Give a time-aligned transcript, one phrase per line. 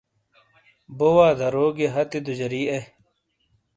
[0.97, 2.79] بو وا درو گئیے ہتی دُوجاری اے۔